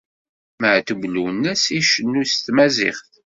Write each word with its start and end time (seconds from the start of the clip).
Meɛṭub 0.61 1.01
Lwennas 1.13 1.63
icennu 1.79 2.23
s 2.31 2.33
tmaziɣt. 2.45 3.09